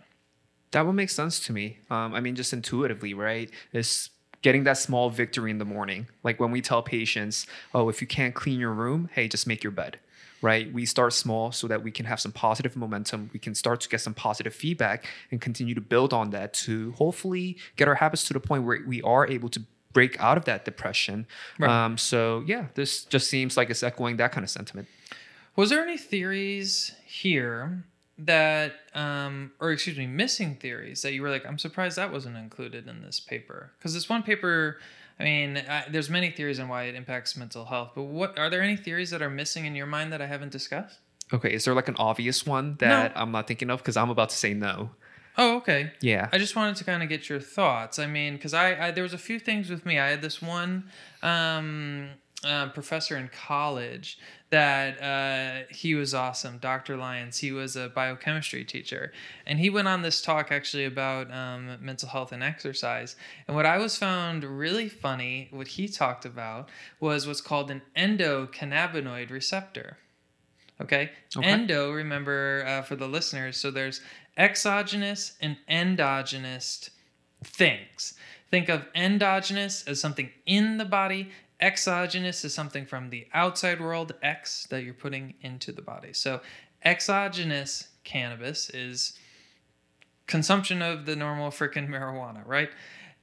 [0.72, 1.78] that would make sense to me.
[1.90, 3.50] Um, I mean, just intuitively, right?
[3.72, 4.10] Is
[4.42, 6.06] getting that small victory in the morning.
[6.22, 9.64] Like when we tell patients, oh, if you can't clean your room, hey, just make
[9.64, 9.98] your bed,
[10.40, 10.72] right?
[10.72, 13.30] We start small so that we can have some positive momentum.
[13.32, 16.92] We can start to get some positive feedback and continue to build on that to
[16.92, 19.60] hopefully get our habits to the point where we are able to
[19.92, 21.26] break out of that depression.
[21.58, 21.70] Right.
[21.70, 24.86] Um, so, yeah, this just seems like it's echoing that kind of sentiment.
[25.56, 27.84] Was there any theories here
[28.18, 32.36] that um or excuse me missing theories that you were like i'm surprised that wasn't
[32.36, 33.72] included in this paper.
[33.78, 34.78] Because this one paper
[35.20, 38.48] i mean I, there's many theories on why it impacts mental health but what are
[38.48, 40.98] there any theories that are missing in your mind that i haven't discussed?
[41.32, 43.20] Okay is there like an obvious one that no.
[43.20, 43.80] i'm not thinking of?
[43.80, 44.90] Because i'm about to say no.
[45.38, 45.92] Oh okay.
[46.00, 46.30] Yeah.
[46.32, 47.98] I just wanted to kind of get your thoughts.
[47.98, 49.98] I mean because I, I there was a few things with me.
[49.98, 50.84] I had this one
[51.22, 52.10] um
[52.46, 54.18] um, professor in college
[54.50, 56.96] that uh, he was awesome, Dr.
[56.96, 57.38] Lyons.
[57.38, 59.12] He was a biochemistry teacher,
[59.46, 63.16] and he went on this talk actually about um, mental health and exercise.
[63.48, 66.68] And what I was found really funny, what he talked about
[67.00, 69.98] was what's called an endocannabinoid receptor.
[70.80, 71.46] Okay, Okay.
[71.48, 71.90] endo.
[71.92, 74.00] Remember uh, for the listeners, so there's
[74.36, 76.90] exogenous and endogenous
[77.42, 78.14] things.
[78.50, 84.14] Think of endogenous as something in the body, exogenous is something from the outside world,
[84.22, 86.12] X that you're putting into the body.
[86.12, 86.40] So,
[86.84, 89.18] exogenous cannabis is
[90.26, 92.70] consumption of the normal freaking marijuana, right?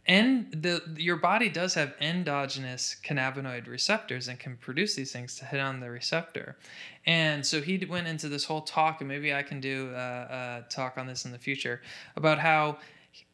[0.05, 5.45] And the your body does have endogenous cannabinoid receptors and can produce these things to
[5.45, 6.57] hit on the receptor.
[7.05, 10.65] And so he went into this whole talk, and maybe I can do a, a
[10.69, 11.81] talk on this in the future
[12.17, 12.79] about how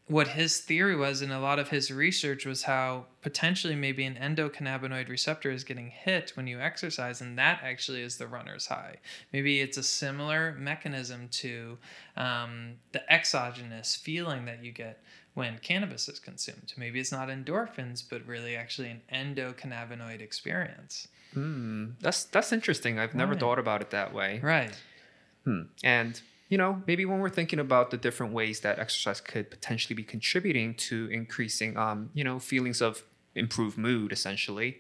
[0.10, 4.16] what his theory was and a lot of his research was how potentially maybe an
[4.16, 8.96] endocannabinoid receptor is getting hit when you exercise and that actually is the runner's high
[9.32, 11.78] maybe it's a similar mechanism to
[12.18, 15.02] um, the exogenous feeling that you get
[15.36, 19.02] when cannabis is consumed maybe it's not endorphins but really actually an
[19.36, 22.98] endocannabinoid experience Hmm, that's that's interesting.
[22.98, 23.40] I've never Right.
[23.40, 24.40] thought about it that way.
[24.42, 24.76] right
[25.46, 25.62] Hmm.
[25.84, 29.96] And you know, maybe when we're thinking about the different ways that exercise could potentially
[29.96, 33.04] be contributing to increasing, um, you know, feelings of
[33.36, 34.80] improved mood, essentially,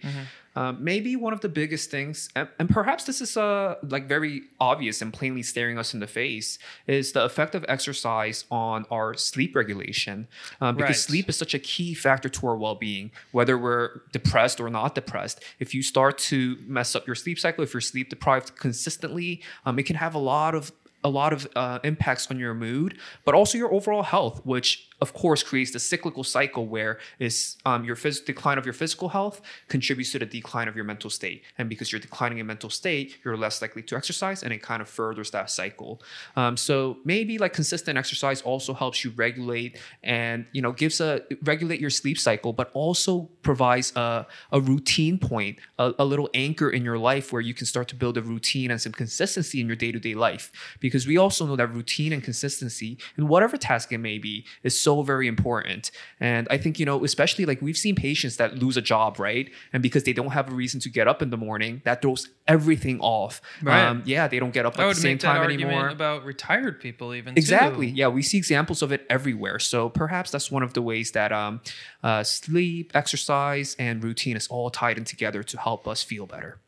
[0.55, 4.41] um, maybe one of the biggest things, and, and perhaps this is uh, like very
[4.59, 9.13] obvious and plainly staring us in the face, is the effect of exercise on our
[9.13, 10.27] sleep regulation.
[10.59, 10.95] Um, because Right.
[10.95, 15.43] sleep is such a key factor to our well-being, whether we're depressed or not depressed.
[15.59, 19.77] If you start to mess up your sleep cycle, if you're sleep deprived consistently, um,
[19.77, 20.71] it can have a lot of
[21.03, 25.13] a lot of uh, impacts on your mood, but also your overall health, which of
[25.13, 29.41] course creates the cyclical cycle where is um, your phys- decline of your physical health
[29.67, 33.17] contributes to the decline of your mental state, and because you're declining in mental state,
[33.23, 36.01] you're less likely to exercise, and it kind of furthers that cycle.
[36.35, 41.21] Um, so maybe like consistent exercise also helps you regulate and you know gives a
[41.43, 46.69] regulate your sleep cycle, but also provides a, a routine point, a, a little anchor
[46.69, 49.67] in your life where you can start to build a routine and some consistency in
[49.67, 50.51] your day to day life.
[50.79, 54.79] Because we also know that routine and consistency in whatever task it may be is
[54.79, 55.91] so very important.
[56.19, 59.49] And I think, you know, especially like we've seen patients that lose a job, right?
[59.73, 62.29] And because they don't have a reason to get up in the morning, that throws
[62.47, 63.41] everything off.
[63.61, 63.83] Right.
[63.83, 65.89] Um, yeah, they don't get up i at the same make that time anymore.
[65.89, 67.87] about retired people even Exactly.
[67.91, 67.97] too.
[67.97, 69.59] Yeah, we see examples of it everywhere.
[69.59, 71.61] So perhaps that's one of the ways that um,
[72.03, 76.59] uh, sleep, exercise, and routine is all tied in together to help us feel better.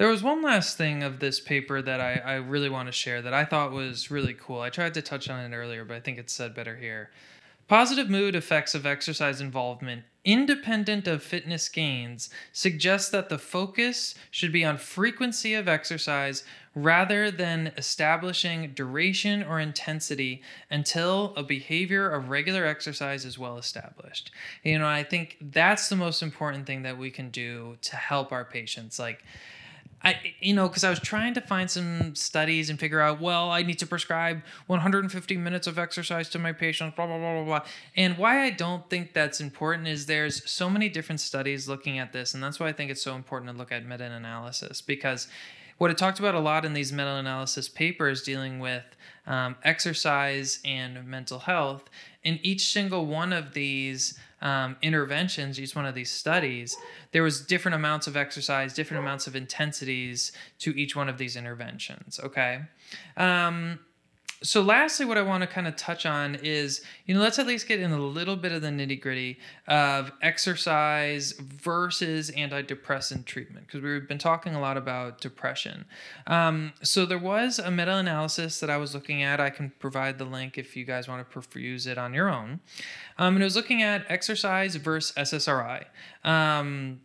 [0.00, 3.20] There was one last thing of this paper that I, I really want to share
[3.20, 4.58] that I thought was really cool.
[4.60, 7.10] I tried to touch on it earlier, but I think it's said better here.
[7.70, 14.50] Positive mood effects of exercise involvement, independent of fitness gains, suggest that the focus should
[14.50, 16.42] be on frequency of exercise
[16.74, 24.32] rather than establishing duration or intensity until a behavior of regular exercise is well established.
[24.64, 28.32] You know, I think that's the most important thing that we can do to help
[28.32, 28.98] our patients.
[28.98, 29.22] Like,
[30.02, 33.50] I, you know, because I was trying to find some studies and figure out, well,
[33.50, 37.44] I need to prescribe 150 minutes of exercise to my patients, blah, blah, blah, blah,
[37.44, 37.60] blah.
[37.96, 42.14] And why I don't think that's important is there's so many different studies looking at
[42.14, 42.32] this.
[42.32, 45.28] And that's why I think it's so important to look at meta analysis because
[45.80, 48.84] what it talked about a lot in these meta analysis papers dealing with
[49.26, 51.88] um, exercise and mental health,
[52.22, 56.76] in each single one of these um, interventions, each one of these studies,
[57.12, 61.34] there was different amounts of exercise, different amounts of intensities to each one of these
[61.34, 62.20] interventions.
[62.22, 62.60] Okay.
[63.16, 63.78] Um,
[64.42, 67.46] so lastly what i want to kind of touch on is you know let's at
[67.46, 73.66] least get in a little bit of the nitty gritty of exercise versus antidepressant treatment
[73.66, 75.84] because we've been talking a lot about depression.
[76.26, 79.40] Um, so there was a meta-analysis that i was looking at.
[79.40, 82.60] I can provide the link if you guys want to peruse it on your own.
[83.18, 85.84] Um, and it was looking at exercise versus ssri
[86.24, 87.00] um,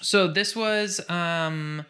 [0.00, 1.84] so this was um,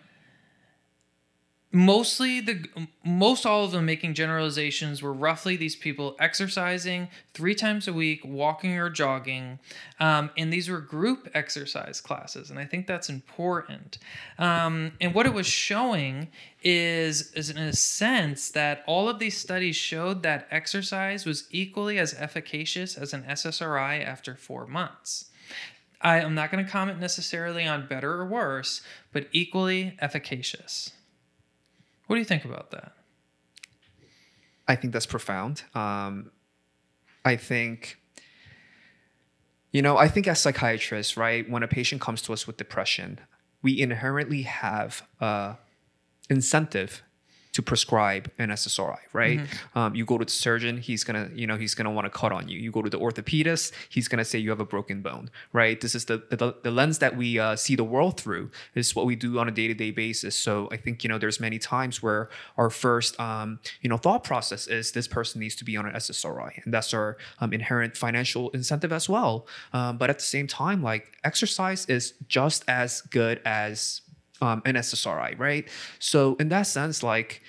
[1.73, 2.65] mostly the
[3.05, 8.25] most all of them making generalizations were roughly these people exercising three times a week
[8.25, 9.61] walking or jogging.
[10.01, 13.99] Um, and these were group exercise classes and i think that's important.
[14.39, 16.29] Um, and what it was showing
[16.63, 21.99] is, is in a sense that all of these studies showed that exercise was equally
[21.99, 25.27] as efficacious as an ssri after four months.
[26.03, 28.81] I, i'm not going to comment necessarily on better or worse
[29.13, 30.93] but equally efficacious
[32.11, 32.91] what do you think about that?
[34.67, 35.63] I think that's profound.
[35.77, 36.33] Um,
[37.25, 37.99] I think,
[39.71, 43.21] you know, I think as psychiatrists, right, when a patient comes to us with depression,
[43.63, 45.59] we inherently have a
[46.29, 47.05] incentive
[47.53, 49.41] to prescribe an SSRI, right?
[49.75, 52.31] Um, you go to the surgeon, he's gonna, you know, he's gonna want to cut
[52.33, 52.59] on you.
[52.59, 55.81] You go to the orthopedist, he's gonna say you have a broken bone, right?
[55.81, 58.51] This is the the, the lens that we uh, see the world through.
[58.75, 60.39] This is what we do on a day to day basis.
[60.39, 64.23] So I think you know, there's many times where our first, um, you know, thought
[64.23, 67.97] process is this person needs to be on an SSRI, and that's our um, inherent
[67.97, 69.47] financial incentive as well.
[69.73, 74.03] Um, but at the same time, like exercise is just as good as
[74.41, 75.69] um, an SSRI, right?
[75.99, 77.43] So in that sense, like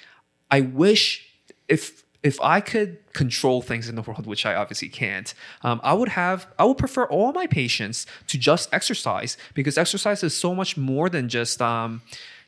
[0.50, 1.28] I wish
[1.68, 5.94] if if I could control things in the world, which I obviously can't, um, I
[5.94, 10.54] would have I would prefer all my patients to just exercise because exercise is so
[10.54, 12.02] much more than just um,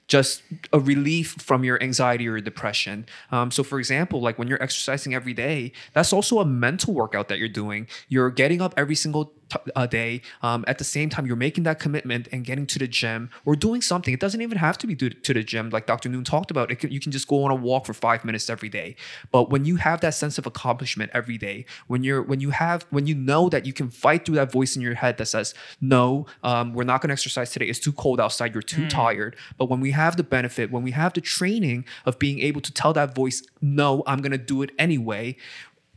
[0.08, 3.06] just a relief from your anxiety or depression.
[3.32, 7.30] Um, so, for example, like when you're exercising every day, that's also a mental workout
[7.30, 7.88] that you're doing.
[8.10, 10.22] You're getting up every single t- uh, day.
[10.42, 13.56] Um, at the same time, you're making that commitment and getting to the gym or
[13.56, 14.14] doing something.
[14.14, 16.10] It doesn't even have to be to, to the gym, like Dr.
[16.10, 16.72] Noone talked about.
[16.72, 18.96] It can, you can just go on a walk for five minutes every day.
[19.32, 22.86] But when you have that sense of accomplishment every day, when you're when you have
[22.90, 25.54] when you know that you can fight through that voice in your head that says,
[25.80, 27.66] "No, um, we're not going to exercise today.
[27.66, 28.54] It's too cold outside.
[28.54, 32.20] You're too tired." But when we have the benefit, when we have the training of
[32.20, 35.38] being able to tell that voice, "No, I'm going to do it anyway,"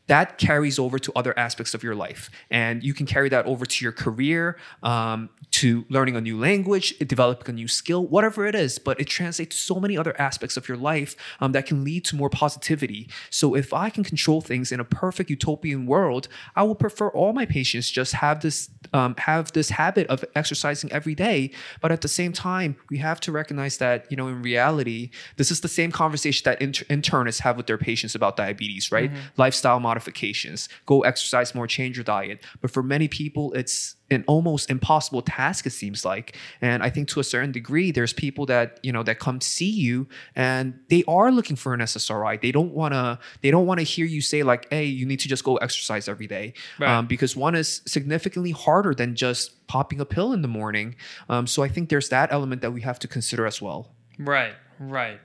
[0.06, 2.30] that carries over to other aspects of your life.
[2.50, 6.96] And you can carry that over to your career um, to learning a new language
[6.98, 10.56] developing a new skill whatever it is but it translates to so many other aspects
[10.56, 13.08] of your life um, that can lead to more positivity.
[13.30, 17.32] So if i can control things in a perfect utopian world i would prefer all
[17.32, 21.50] my patients just have this um, have this habit of exercising every day.
[21.80, 25.50] But at the same time we have to recognize that you know in reality this
[25.50, 29.10] is the same conversation that inter- internists have with their patients about diabetes right?
[29.36, 32.42] Lifestyle modifications go exercise more change your diet.
[32.60, 37.08] But for many people it's an almost impossible task it seems like and i think
[37.08, 41.02] to a certain degree there's people that you know that come see you and they
[41.08, 44.20] are looking for an ssri they don't want to they don't want to hear you
[44.20, 46.88] say like hey you need to just go exercise every day Right.
[46.90, 50.94] um, because one is significantly harder than just popping a pill in the morning
[51.28, 54.54] um, so i think there's that element that we have to consider as well Right,
[54.80, 55.20] right.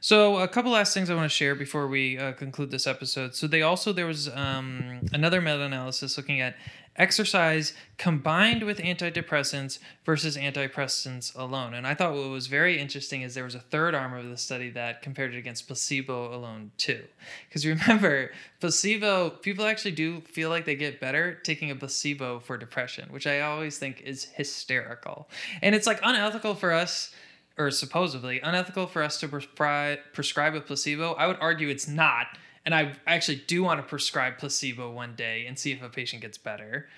[0.00, 3.34] So a couple last things I want to share before we uh, conclude this episode.
[3.34, 6.56] So they also there was um, another meta-analysis looking at
[6.96, 11.74] exercise combined with antidepressants versus antidepressants alone.
[11.74, 14.36] And I thought what was very interesting is there was a third arm of the
[14.36, 17.02] study that compared it against placebo alone too.
[17.48, 18.30] Because remember,
[18.60, 23.26] placebo people actually do feel like they get better taking a placebo for depression, which
[23.26, 25.28] I always think is hysterical.
[25.62, 27.14] And it's like unethical for us
[27.56, 31.12] or supposedly unethical for us to prescribe a placebo.
[31.14, 32.26] I would argue it's not.
[32.66, 36.22] And I actually do want to prescribe placebo one day and see if a patient
[36.22, 36.88] gets better.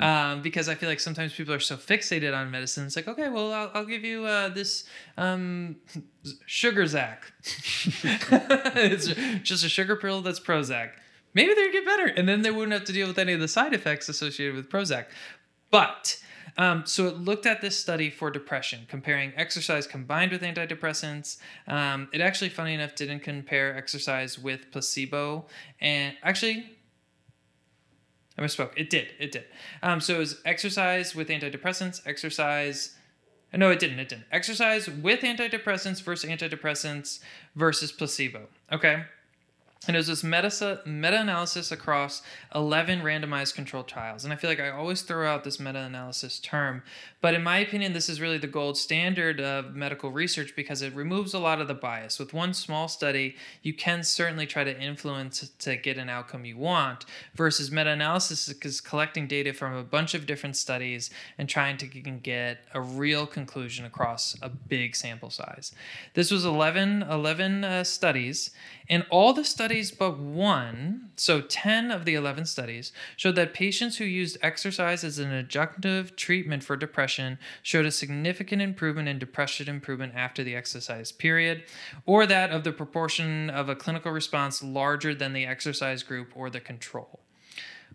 [0.00, 2.84] Um, because I feel like sometimes people are so fixated on medicine.
[2.84, 4.84] It's like, okay, well, I'll, I'll give you uh, this
[5.16, 5.76] um,
[6.46, 7.32] sugar Zac.
[7.42, 9.06] it's
[9.42, 10.90] just a sugar pill that's Prozac.
[11.32, 12.06] Maybe they'd get better.
[12.06, 14.68] And then they wouldn't have to deal with any of the side effects associated with
[14.68, 15.06] Prozac.
[15.70, 16.18] But
[16.56, 21.38] um, so it looked at this study for depression, comparing exercise combined with antidepressants.
[21.66, 25.46] Um, it actually, funny enough, didn't compare exercise with placebo.
[25.80, 26.70] And actually,
[28.38, 28.72] I misspoke.
[28.76, 29.08] It did.
[29.18, 29.44] It did.
[29.82, 32.96] Um, so it was exercise with antidepressants, exercise.
[33.52, 33.98] No, it didn't.
[33.98, 34.26] It didn't.
[34.32, 37.20] Exercise with antidepressants versus antidepressants
[37.54, 38.48] versus placebo.
[38.72, 39.04] Okay.
[39.86, 42.22] And it was this meta analysis across
[42.54, 44.24] 11 randomized controlled trials.
[44.24, 46.82] And I feel like I always throw out this meta analysis term,
[47.20, 50.94] but in my opinion, this is really the gold standard of medical research because it
[50.94, 52.18] removes a lot of the bias.
[52.18, 56.58] With one small study, you can certainly try to influence to get an outcome you
[56.58, 61.78] want, versus meta analysis is collecting data from a bunch of different studies and trying
[61.78, 65.72] to get a real conclusion across a big sample size.
[66.12, 68.50] This was 11, 11 uh, studies,
[68.88, 73.96] and all the studies but one, so 10 of the 11 studies, showed that patients
[73.96, 79.68] who used exercise as an adjunctive treatment for depression showed a significant improvement in depression
[79.68, 81.64] improvement after the exercise period,
[82.06, 86.50] or that of the proportion of a clinical response larger than the exercise group or
[86.50, 87.20] the control.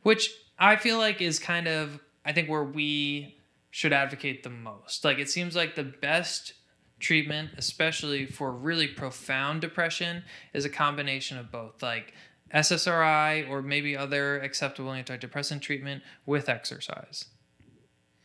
[0.04, 3.38] Which I feel like is kind of, I think, where we
[3.72, 5.06] should advocate the most.
[5.06, 6.54] Like, it seems like the best
[7.00, 12.14] treatment, especially for really profound depression, is a combination of both, like
[12.54, 17.26] SSRI or maybe other acceptable antidepressant treatment with exercise.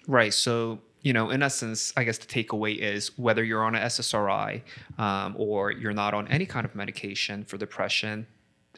[0.06, 0.34] Right.
[0.34, 4.62] So, you know, in essence, I guess the takeaway is whether you're on an SSRI
[4.98, 8.26] um, or you're not on any kind of medication for depression,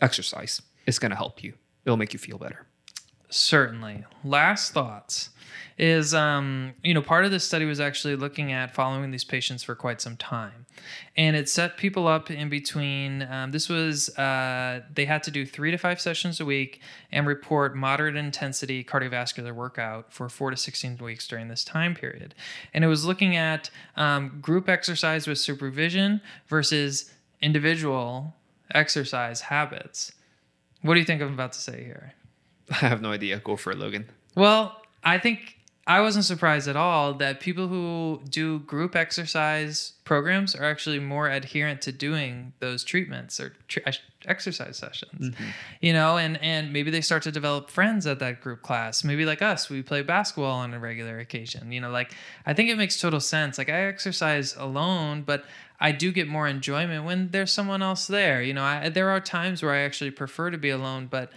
[0.00, 1.54] exercise is going to help you.
[1.84, 2.66] It'll make you feel better.
[3.28, 4.04] Certainly.
[4.24, 5.30] Last thoughts
[5.78, 9.62] is um, you know part of this study was actually looking at following these patients
[9.62, 10.66] for quite some time.
[11.16, 15.44] And it set people up in between um, this was uh, they had to do
[15.44, 16.80] three to five sessions a week
[17.12, 22.34] and report moderate intensity cardiovascular workout for four to 16 weeks during this time period.
[22.72, 27.12] And it was looking at um, group exercise with supervision versus
[27.42, 28.34] individual
[28.74, 30.12] exercise habits.
[30.82, 32.14] What do you think i'm about to say here
[32.70, 33.38] I have no idea.
[33.38, 34.08] Go for it, Logan.
[34.34, 35.56] well, I think
[35.88, 41.28] I wasn't surprised at all that people who do group exercise programs are actually more
[41.28, 43.78] adherent to doing those treatments or tr-
[44.26, 45.30] exercise sessions.
[45.30, 45.44] Mm-hmm.
[45.80, 49.04] You know, and and maybe they start to develop friends at that group class.
[49.04, 51.70] Maybe like us, we play basketball on a regular occasion.
[51.70, 52.12] You know, like
[52.44, 53.56] I think it makes total sense.
[53.56, 55.44] Like I exercise alone, but
[55.78, 58.42] I do get more enjoyment when there's someone else there.
[58.42, 61.30] You know, I, there are times where I actually prefer to be alone, but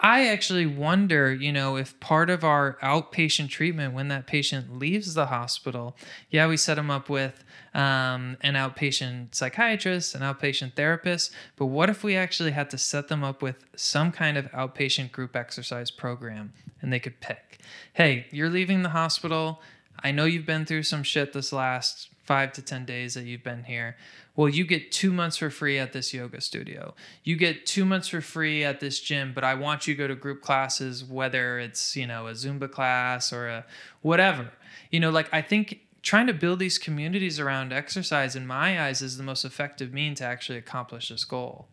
[0.00, 5.14] I actually wonder, you know, if part of our outpatient treatment when that patient leaves
[5.14, 5.96] the hospital,
[6.30, 7.42] yeah, we set them up with
[7.74, 13.08] um, an outpatient psychiatrist, an outpatient therapist, but what if we actually had to set
[13.08, 17.58] them up with some kind of outpatient group exercise program and they could pick,
[17.94, 19.60] hey, you're leaving the hospital.
[20.02, 23.42] I know you've been through some shit this last five to 10 days that you've
[23.42, 23.96] been here.
[24.36, 26.94] Well, you get two months for free at this yoga studio.
[27.24, 30.06] You get two months for free at this gym, but I want you to go
[30.08, 33.64] to group classes, whether it's, you know, a Zumba class or a
[34.02, 34.50] whatever.
[34.90, 39.00] You know, like I think trying to build these communities around exercise, in my eyes,
[39.00, 41.66] is the most effective mean to actually accomplish this goal.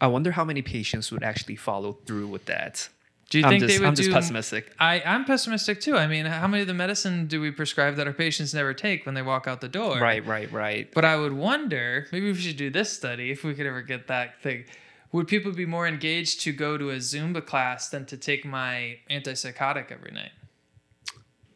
[0.00, 2.88] I wonder how many patients would actually follow through with that.
[3.28, 4.72] Do you I'm think just, they would I'm just do pessimistic.
[4.78, 5.96] I, I'm pessimistic too.
[5.96, 9.04] I mean, how many of the medicine do we prescribe that our patients never take
[9.04, 9.98] when they walk out the door?
[9.98, 10.88] Right, right, right.
[10.94, 14.06] But I would wonder, maybe we should do this study if we could ever get
[14.06, 14.64] that thing.
[15.10, 18.98] Would people be more engaged to go to a Zumba class than to take my
[19.10, 20.30] antipsychotic every night?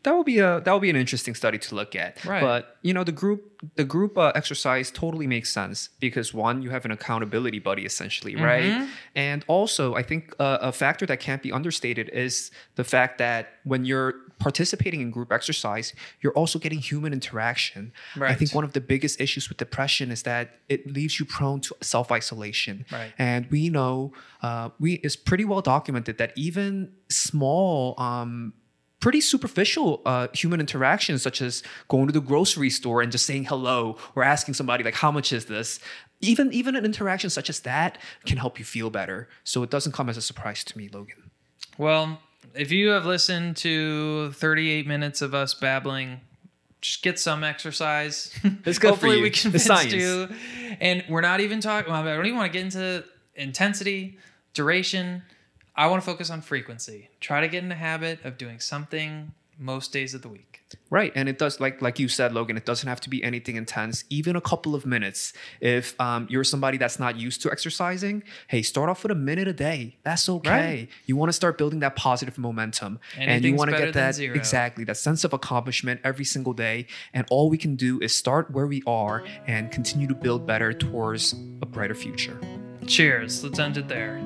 [0.03, 2.25] That would be a that would be an interesting study to look at.
[2.25, 2.41] Right.
[2.41, 6.71] But you know, the group the group uh, exercise totally makes sense because one, you
[6.71, 8.65] have an accountability buddy essentially, right?
[8.65, 8.89] Mhm.
[9.15, 13.51] And also, I think uh, a factor that can't be understated is the fact that
[13.65, 15.93] when you're participating in group exercise,
[16.23, 17.93] you're also getting human interaction.
[18.19, 21.61] I think one of the biggest issues with depression is that it leaves you prone
[21.61, 22.87] to self isolation.
[22.91, 23.13] Right.
[23.19, 28.55] And we know uh, we it's pretty well documented that even small um,
[29.01, 33.45] pretty superficial uh, human interactions, such as going to the grocery store and just saying
[33.45, 35.81] hello or asking somebody like, "How much is this?"
[36.21, 39.29] Even even an interaction such as that can help you feel better.
[39.43, 41.31] So it doesn't come as a surprise to me, Logan.
[41.79, 42.21] Well,
[42.55, 46.21] if you have listened to 38 minutes of us babbling,
[46.81, 48.35] just get some exercise.
[48.67, 49.23] It's good for Hopefully, you.
[49.23, 50.29] we convinced you.
[50.81, 51.93] And we're not even talking.
[51.93, 54.19] Well, I don't even want to get into intensity,
[54.53, 55.23] duration.
[55.81, 57.09] I want to focus on frequency.
[57.21, 60.61] Try to get in the habit of doing something most days of the week.
[60.91, 62.59] Right, and it does like like you said, Logan.
[62.59, 64.05] It doesn't have to be anything intense.
[64.11, 65.33] Even a couple of minutes.
[65.59, 69.49] If um, you're somebody that's not used to exercising, hey, start off with a minute
[69.49, 69.97] a day.
[70.03, 70.51] That's okay.
[70.51, 70.89] Right.
[71.07, 74.85] You want to start building that positive momentum, and you want to get that exactly
[74.85, 76.89] that sense of accomplishment every single day.
[77.15, 80.75] And all we can do is start where we are and continue to build better
[80.75, 82.39] towards a brighter future.
[82.87, 83.43] Cheers.
[83.43, 84.21] Let's end it there.